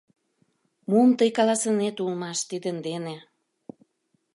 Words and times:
Мом 0.89 1.09
тый 1.19 1.29
каласынет 1.37 1.95
улмаш 2.03 2.39
тидын 2.49 2.77
дене? 2.87 3.15